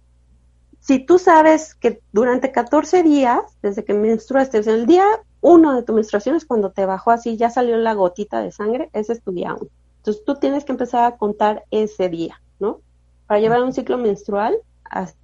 [0.80, 5.06] si tú sabes que durante 14 días, desde que menstruaste, o el día
[5.42, 8.90] uno de tu menstruación es cuando te bajó así, ya salió la gotita de sangre,
[8.94, 9.70] ese es tu día uno.
[10.04, 12.82] Entonces tú tienes que empezar a contar ese día, ¿no?
[13.26, 15.16] para llevar un ciclo menstrual, así,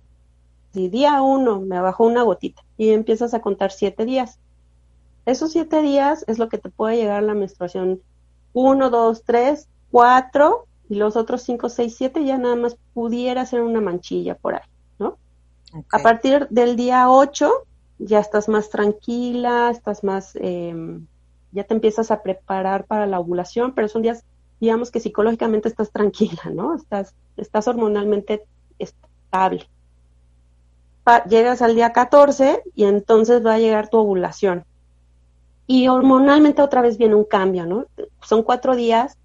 [0.74, 4.40] día uno me bajó una gotita y empiezas a contar siete días.
[5.26, 8.02] Esos siete días es lo que te puede llegar la menstruación
[8.54, 13.62] uno, dos, tres, cuatro, y los otros cinco, seis, siete ya nada más pudiera ser
[13.62, 15.18] una manchilla por ahí, ¿no?
[15.92, 17.52] A partir del día ocho
[18.00, 21.06] ya estás más tranquila, estás más, em,
[21.52, 24.24] ya te empiezas a preparar para la ovulación, pero son días,
[24.60, 26.76] digamos que psicológicamente estás tranquila, ¿no?
[26.76, 28.44] Estás, estás hormonalmente
[28.78, 29.68] estable.
[31.28, 34.66] llegas al día 14 y entonces va a llegar tu ovulación.
[35.66, 37.86] Y hormonalmente otra vez viene un cambio, ¿no?
[38.22, 39.18] Son cuatro días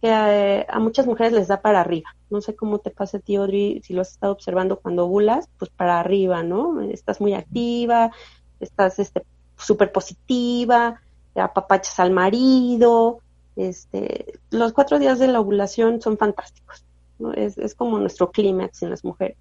[0.00, 2.14] que eh, a, muchas mujeres les da para arriba.
[2.30, 5.48] No sé cómo te pasa a ti, Audrey, si lo has estado observando cuando ovulas,
[5.58, 6.80] pues para arriba, ¿no?
[6.80, 8.12] Estás muy activa,
[8.60, 9.24] estás este
[9.56, 11.00] súper positiva,
[11.34, 13.20] apapachas al marido,
[13.58, 16.84] este, los cuatro días de la ovulación son fantásticos,
[17.18, 17.32] ¿no?
[17.32, 19.36] es, como nuestro clímax en las mujeres.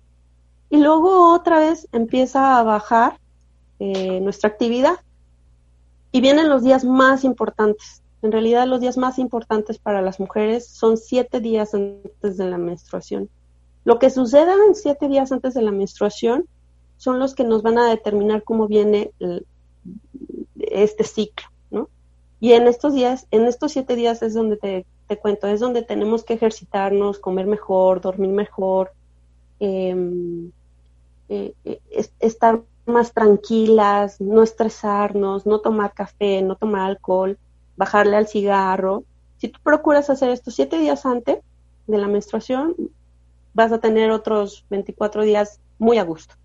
[0.71, 3.19] Y luego otra vez empieza a bajar
[3.79, 4.95] eh, nuestra actividad
[6.11, 10.67] y vienen los días más importantes, en realidad los días más importantes para las mujeres
[10.67, 13.29] son siete días antes de la menstruación.
[13.85, 16.47] Lo que suceda en siete días antes de la menstruación
[16.97, 19.11] son los que nos van a determinar cómo viene
[20.57, 21.47] este ciclo.
[22.39, 26.23] Y en estos días, en estos siete días es donde te, cuento, es donde tenemos
[26.23, 28.91] que ejercitarnos, comer mejor, dormir mejor,
[29.59, 30.51] em,
[31.29, 31.79] eh, eh,
[32.19, 37.37] estar más tranquilas, no estresarnos, no tomar café, no tomar alcohol,
[37.75, 39.03] bajarle al cigarro.
[39.37, 41.39] Si tú procuras hacer esto siete días antes
[41.87, 42.75] de la menstruación,
[43.53, 46.35] vas a tener otros 24 días muy a gusto.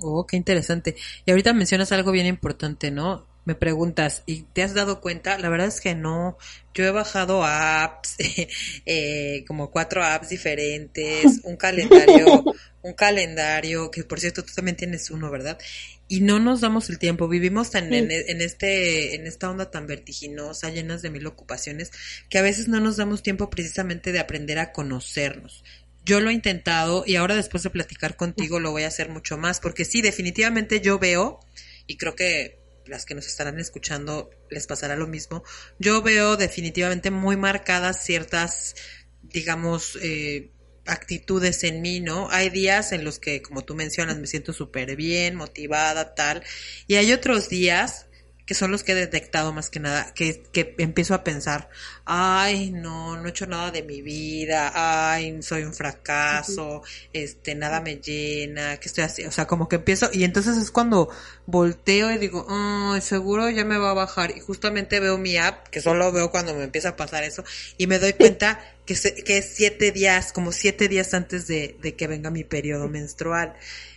[0.00, 0.94] Oh, qué interesante.
[1.24, 3.24] Y ahorita mencionas algo bien importante, ¿no?
[3.46, 5.38] Me preguntas, ¿y te has dado cuenta?
[5.38, 6.36] La verdad es que no.
[6.74, 8.16] Yo he bajado apps,
[8.86, 12.44] eh, como cuatro apps diferentes, un calendario,
[12.82, 15.58] un calendario, que por cierto tú también tienes uno, ¿verdad?
[16.08, 17.28] y no nos damos el tiempo.
[17.28, 21.90] Vivimos tan en, en, este, en esta onda tan vertiginosa, llenas de mil ocupaciones,
[22.28, 25.64] que a veces no nos damos tiempo precisamente de aprender a conocernos.
[26.04, 29.36] Yo lo he intentado y ahora después de platicar contigo lo voy a hacer mucho
[29.36, 31.40] más, porque sí, definitivamente yo veo,
[31.88, 35.42] y creo que las que nos estarán escuchando les pasará lo mismo,
[35.78, 38.74] yo veo definitivamente muy marcadas ciertas,
[39.22, 40.50] digamos, eh,
[40.86, 42.28] actitudes en mí, ¿no?
[42.30, 46.42] Hay días en los que, como tú mencionas, me siento súper bien, motivada, tal,
[46.86, 48.05] y hay otros días
[48.46, 51.68] que son los que he detectado más que nada, que, que empiezo a pensar,
[52.04, 56.82] ay, no, no he hecho nada de mi vida, ay, soy un fracaso,
[57.12, 59.30] este, nada me llena, ¿qué estoy haciendo?
[59.30, 61.10] O sea, como que empiezo, y entonces es cuando
[61.46, 65.66] volteo y digo, ay, seguro ya me va a bajar, y justamente veo mi app,
[65.66, 67.42] que solo veo cuando me empieza a pasar eso,
[67.76, 71.96] y me doy cuenta que, que es siete días, como siete días antes de, de
[71.96, 73.54] que venga mi periodo menstrual.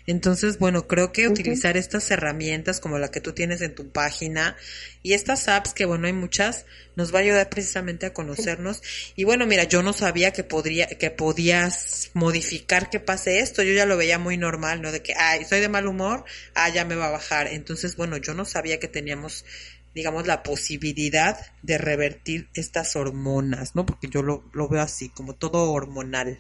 [0.10, 4.58] Entonces, bueno, creo que utilizar estas herramientas como la que tú tienes en tu página
[5.04, 8.82] y estas apps, que bueno, hay muchas, nos va a ayudar precisamente a conocernos.
[9.16, 13.62] Y bueno, mira, yo no sabía que podría, que podías modificar que pase esto.
[13.62, 14.92] Yo ya lo veía muy normal, ¿no?
[14.92, 17.46] De que, ay, soy de mal humor, ah, ya me va a bajar.
[17.46, 19.46] Entonces, bueno, yo no sabía que teníamos
[19.94, 23.86] digamos, la posibilidad de revertir estas hormonas, ¿no?
[23.86, 26.40] Porque yo lo, lo veo así, como todo hormonal.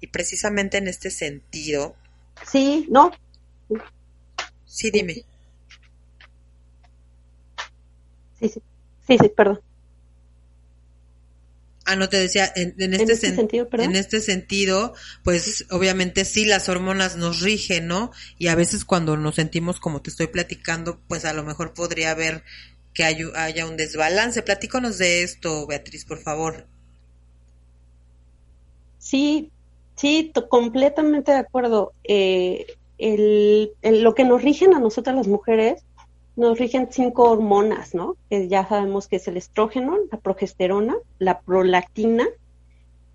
[0.00, 1.96] Y precisamente en este sentido,
[2.46, 3.10] Sí, ¿no?
[4.66, 5.24] Sí, dime.
[8.38, 8.62] Sí, sí,
[9.06, 9.60] sí, sí perdón.
[11.84, 16.68] Ah, no te decía, en, este, este sentido, en este sentido, pues obviamente sí las
[16.68, 18.12] hormonas nos rigen, ¿no?
[18.38, 22.12] Y a veces cuando nos sentimos como te estoy platicando, pues a lo mejor podría
[22.12, 22.44] haber
[22.94, 24.42] que haya un desbalance.
[24.42, 26.68] Platícanos de esto, Beatriz, por favor.
[28.98, 29.50] Sí,
[30.00, 31.92] Sí, completamente de acuerdo.
[32.04, 32.64] Eh,
[32.96, 35.84] el, lo que nos rigen a nosotras las mujeres,
[36.36, 38.16] nos rigen cinco hormonas, ¿no?
[38.30, 42.26] Que ya sabemos que es el estrógeno, la progesterona, la prolactina,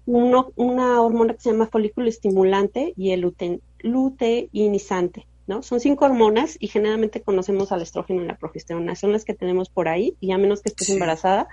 [0.06, 3.34] uno, una hormona que se llama folículo estimulante y el
[3.80, 5.64] luteinizante, ¿no?
[5.64, 9.70] Son cinco hormonas y generalmente conocemos al estrógeno y la progesterona, son las que tenemos
[9.70, 11.48] por ahí y a menos que estés embarazada,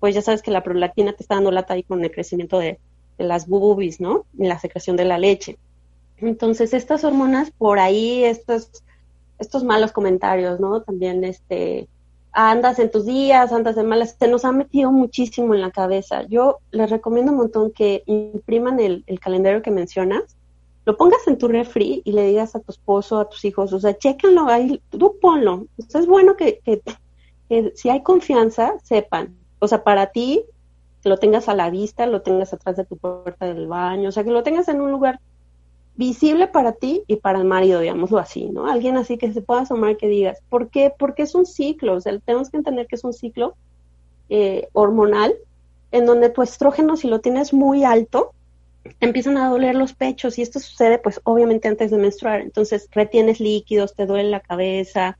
[0.00, 2.80] pues ya sabes que la prolactina te está dando lata ahí con el crecimiento de,
[3.18, 4.24] las bubis, ¿no?
[4.38, 5.58] Y la secreción de la leche.
[6.18, 8.70] Entonces, estas hormonas, por ahí, estos,
[9.38, 10.82] estos malos comentarios, ¿no?
[10.82, 11.88] También, este,
[12.32, 16.22] andas en tus días, andas de malas, se nos ha metido muchísimo en la cabeza.
[16.28, 20.36] Yo les recomiendo un montón que impriman el, calendario que mencionas,
[20.84, 23.78] lo pongas en tu refri y le digas a tu esposo, a tus hijos, o
[23.78, 25.66] sea, chéquenlo ahí, tú ponlo.
[25.78, 26.82] es bueno que, que,
[27.48, 29.36] que si hay confianza, sepan.
[29.60, 30.42] O sea, para ti,
[31.02, 34.12] que lo tengas a la vista, lo tengas atrás de tu puerta del baño, o
[34.12, 35.20] sea, que lo tengas en un lugar
[35.96, 38.66] visible para ti y para el marido, digámoslo así, ¿no?
[38.66, 40.92] Alguien así que se pueda asomar que digas, ¿por qué?
[40.96, 43.54] Porque es un ciclo, o sea, tenemos que entender que es un ciclo
[44.28, 45.34] eh, hormonal
[45.90, 48.32] en donde tu estrógeno, si lo tienes muy alto,
[49.00, 53.40] empiezan a doler los pechos y esto sucede pues obviamente antes de menstruar, entonces retienes
[53.40, 55.18] líquidos, te duele la cabeza,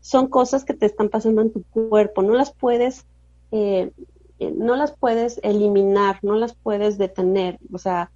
[0.00, 3.06] son cosas que te están pasando en tu cuerpo, no las puedes,
[3.52, 3.90] eh,
[4.40, 8.10] no las puedes eliminar, no las puedes detener, o sea,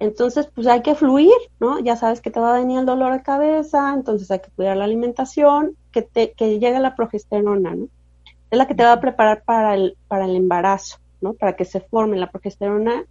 [0.00, 1.80] entonces, pues hay que fluir, ¿no?
[1.80, 4.76] Ya sabes que te va a venir el dolor de cabeza, entonces hay que cuidar
[4.76, 7.88] la alimentación, que, te, que llegue la progesterona, ¿no?
[8.50, 11.34] Es la que te va a preparar para el, para el embarazo, ¿no?
[11.34, 13.04] Para que se forme la progesterona.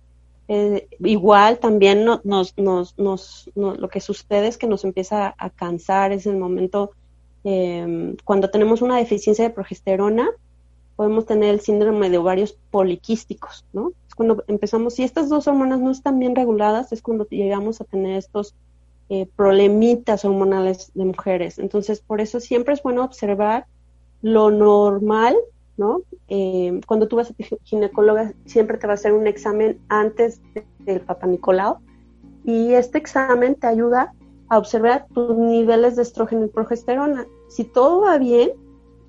[0.47, 6.13] Eh, igual también nos, nos, nos, lo que sucede es que nos empieza a cansar,
[6.13, 6.91] es el momento
[7.43, 10.29] eh, cuando tenemos una deficiencia de progesterona,
[10.97, 13.93] podemos tener el síndrome de ovarios poliquísticos, ¿no?
[14.07, 17.85] Es cuando empezamos, si estas dos hormonas no están bien reguladas, es cuando llegamos a
[17.85, 18.55] tener estos
[19.09, 21.59] eh, problemitas hormonales de mujeres.
[21.59, 23.67] Entonces, por eso siempre es bueno observar
[24.23, 25.37] lo normal,
[25.77, 26.01] ¿no?
[26.27, 30.41] Eh, cuando tú vas a tu ginecóloga, siempre te va a hacer un examen antes
[30.79, 31.77] del papá Nicolau,
[32.43, 34.13] y este examen te ayuda
[34.49, 37.27] a observar tus niveles de estrógeno y progesterona.
[37.49, 38.51] Si todo va bien,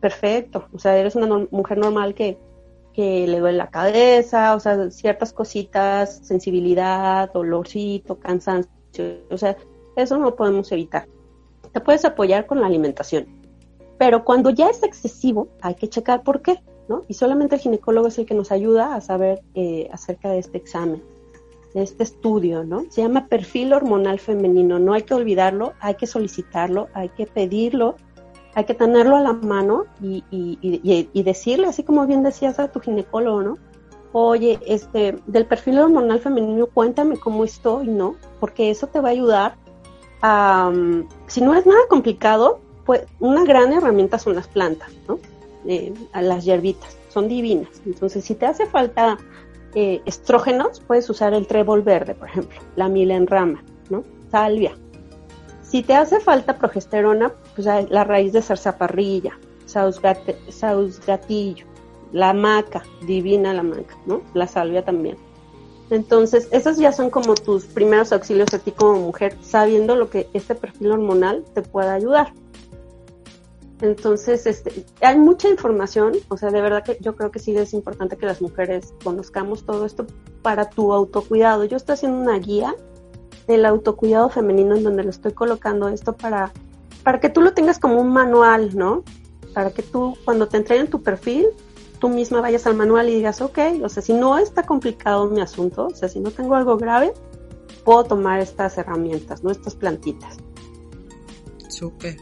[0.00, 2.38] perfecto, o sea, eres una mujer normal que,
[2.92, 8.70] que le duele la cabeza, o sea, ciertas cositas, sensibilidad, dolorcito, cansancio,
[9.30, 9.56] o sea,
[9.96, 11.06] eso no podemos evitar.
[11.72, 13.26] Te puedes apoyar con la alimentación,
[13.98, 17.02] pero cuando ya es excesivo, hay que checar por qué, ¿no?
[17.08, 20.56] Y solamente el ginecólogo es el que nos ayuda a saber eh, acerca de este
[20.56, 21.02] examen,
[21.74, 22.84] de este estudio, ¿no?
[22.90, 27.96] Se llama perfil hormonal femenino, no hay que olvidarlo, hay que solicitarlo, hay que pedirlo
[28.54, 33.42] hay que tenerlo a la mano y, decirle, así como bien decías a tu ginecólogo,
[33.42, 33.58] ¿no?
[34.12, 38.16] Oye, este, del perfil hormonal femenino, cuéntame cómo estoy, ¿no?
[38.40, 39.56] Porque eso te va a ayudar
[40.22, 45.18] a, mm, si no es nada complicado, pues una gran herramienta son las plantas, ¿no?
[45.66, 47.82] Eh, a las hierbitas, son divinas.
[47.84, 49.18] Entonces, si te hace falta
[49.74, 54.04] eh, estrógenos, puedes usar el trébol verde, por ejemplo, la milenrama, ¿no?
[54.30, 54.74] Salvia,
[55.68, 61.66] si te hace falta progesterona, pues la raíz de zarzaparrilla, sausgatillo,
[62.12, 64.22] la maca, divina la maca, ¿no?
[64.32, 65.18] La salvia también.
[65.90, 70.28] Entonces, esos ya son como tus primeros auxilios a ti como mujer, sabiendo lo que
[70.32, 72.32] este perfil hormonal te puede ayudar.
[73.80, 77.72] Entonces, este, hay mucha información, o sea, de verdad que yo creo que sí es
[77.72, 80.06] importante que las mujeres conozcamos todo esto
[80.42, 81.64] para tu autocuidado.
[81.64, 82.74] Yo estoy haciendo una guía
[83.48, 86.52] del autocuidado femenino en donde lo estoy colocando esto para,
[87.02, 89.02] para que tú lo tengas como un manual, ¿no?
[89.54, 91.46] Para que tú cuando te entreguen tu perfil,
[91.98, 95.40] tú misma vayas al manual y digas, ok, o sea, si no está complicado mi
[95.40, 97.12] asunto, o sea, si no tengo algo grave,
[97.84, 99.50] puedo tomar estas herramientas, ¿no?
[99.50, 100.36] Estas plantitas.
[101.68, 102.18] Súper.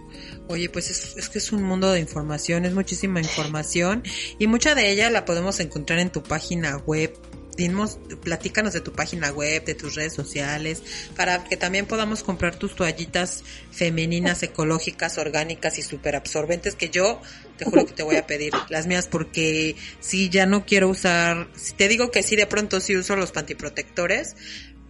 [0.48, 4.04] Oye, pues es, es, que es un mundo de información, es muchísima información
[4.38, 7.12] y mucha de ella la podemos encontrar en tu página web
[7.56, 10.82] Dimos, platícanos de tu página web, de tus redes sociales,
[11.16, 17.20] para que también podamos comprar tus toallitas femeninas, ecológicas, orgánicas y súper absorbentes, que yo
[17.56, 21.48] te juro que te voy a pedir las mías porque si ya no quiero usar,
[21.54, 24.36] si te digo que sí, de pronto sí uso los pantiprotectores,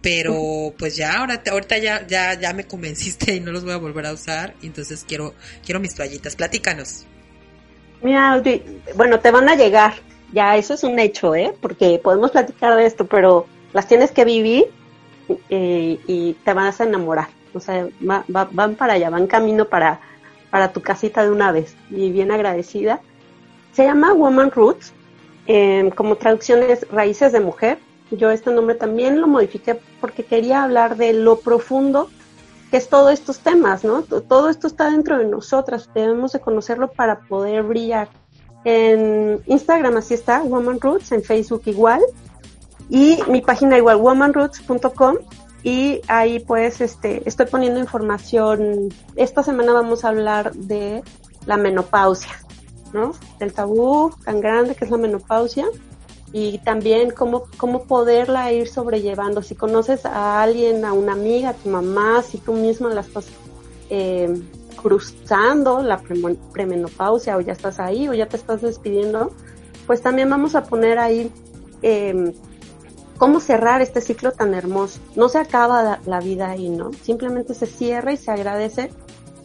[0.01, 3.77] pero pues ya ahora ahorita ya ya ya me convenciste y no los voy a
[3.77, 5.33] volver a usar entonces quiero
[5.65, 6.35] quiero mis toallitas.
[6.35, 7.05] Platícanos.
[8.01, 8.41] Mira
[8.95, 11.53] bueno te van a llegar ya eso es un hecho, ¿eh?
[11.61, 14.65] Porque podemos platicar de esto, pero las tienes que vivir
[15.49, 17.29] eh, y te vas a enamorar.
[17.53, 19.99] O sea, van para allá, van camino para,
[20.49, 23.01] para tu casita de una vez y bien agradecida.
[23.73, 24.93] Se llama Woman Roots,
[25.47, 27.79] eh, como traducción es Raíces de Mujer.
[28.11, 32.09] Yo este nombre también lo modifiqué porque quería hablar de lo profundo
[32.71, 34.01] que es todos estos temas, ¿no?
[34.03, 38.09] Todo esto está dentro de nosotras, debemos de conocerlo para poder brillar.
[38.69, 42.01] En Instagram así está, Woman Roots, en Facebook igual.
[42.89, 45.15] Y mi página igual, womanroots.com.
[45.63, 48.89] Y ahí pues este, estoy poniendo información.
[49.15, 51.01] Esta semana vamos a hablar de
[51.45, 52.33] la menopausia,
[52.91, 53.13] ¿no?
[53.39, 55.67] Del tabú tan grande que es la menopausia
[56.33, 59.41] y también cómo, cómo poderla ir sobrellevando.
[59.41, 63.27] Si conoces a alguien, a una amiga, a tu mamá, si tú misma la estás
[63.89, 64.41] eh,
[64.81, 66.01] cruzando la
[66.53, 69.31] premenopausia o ya estás ahí o ya te estás despidiendo,
[69.85, 71.31] pues también vamos a poner ahí
[71.81, 72.33] eh,
[73.17, 74.99] cómo cerrar este ciclo tan hermoso.
[75.15, 76.91] No se acaba la, vida ahí, ¿no?
[76.93, 78.91] Simplemente se cierra y se agradece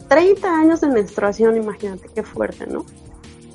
[0.07, 2.85] 30 años de menstruación, imagínate qué fuerte, ¿no?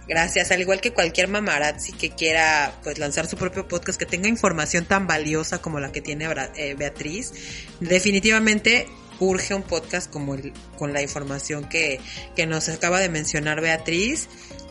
[0.07, 4.28] gracias, al igual que cualquier mamarazzi que quiera pues lanzar su propio podcast, que tenga
[4.28, 7.34] información tan valiosa como la que tiene eh, Beatriz,
[7.80, 8.88] definitivamente
[9.20, 11.99] urge un podcast como el, con la información que,
[12.36, 14.28] que nos acaba de mencionar Beatriz.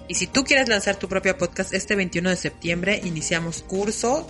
[0.08, 4.28] Y si tú quieres lanzar tu propio podcast, este 21 de septiembre iniciamos curso.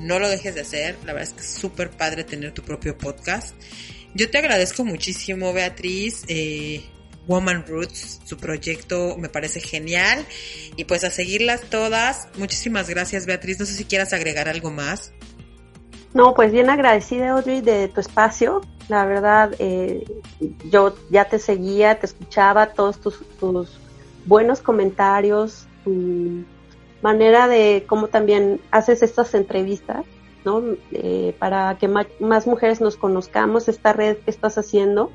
[0.00, 0.96] No lo dejes de hacer.
[1.04, 3.54] La verdad es que es súper padre tener tu propio podcast.
[4.14, 6.24] Yo te agradezco muchísimo, Beatriz.
[6.28, 6.82] Eh,
[7.26, 10.24] Woman Roots, su proyecto me parece genial.
[10.76, 12.28] Y pues a seguirlas todas.
[12.36, 13.58] Muchísimas gracias, Beatriz.
[13.58, 15.12] No sé si quieras agregar algo más.
[16.16, 18.62] No, pues bien agradecida, Audrey, de tu espacio.
[18.88, 20.02] La verdad, eh,
[20.70, 23.78] yo ya te seguía, te escuchaba todos tus, tus
[24.24, 26.42] buenos comentarios, tu
[27.02, 30.06] manera de cómo también haces estas entrevistas,
[30.42, 30.62] ¿no?
[30.90, 35.10] Eh, para que más mujeres nos conozcamos, esta red que estás haciendo.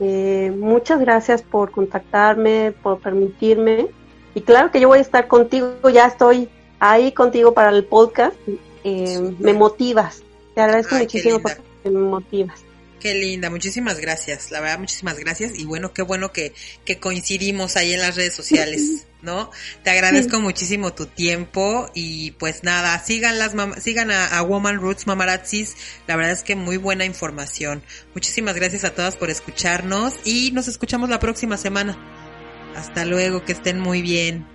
[0.00, 3.90] Eh, muchas gracias por contactarme, por permitirme.
[4.34, 6.48] Y claro que yo voy a estar contigo, ya estoy
[6.80, 8.36] ahí contigo para el podcast.
[8.88, 10.22] Eh, me motivas.
[10.54, 12.60] Te agradezco Ay, muchísimo porque me motivas.
[13.00, 14.52] Qué linda, muchísimas gracias.
[14.52, 15.58] La verdad, muchísimas gracias.
[15.58, 19.50] Y bueno, qué bueno que, que coincidimos ahí en las redes sociales, ¿no?
[19.82, 25.08] Te agradezco muchísimo tu tiempo y pues nada, sigan las sigan a, a Woman Roots
[25.08, 25.74] Mamarazzis.
[26.06, 27.82] La verdad es que muy buena información.
[28.14, 31.98] Muchísimas gracias a todas por escucharnos y nos escuchamos la próxima semana.
[32.76, 34.46] Hasta luego, que estén muy bien.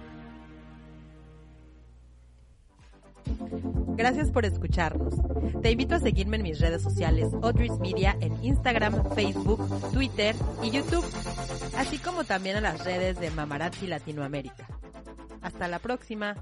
[3.95, 5.13] Gracias por escucharnos.
[5.61, 10.71] Te invito a seguirme en mis redes sociales Audrey's Media en Instagram, Facebook, Twitter y
[10.71, 11.05] YouTube,
[11.77, 14.67] así como también a las redes de Mamarazzi Latinoamérica.
[15.41, 16.35] Hasta la próxima.